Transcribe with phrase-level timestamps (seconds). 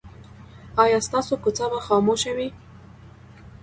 [0.83, 2.49] ایا ستاسو کوڅه به خاموشه وي؟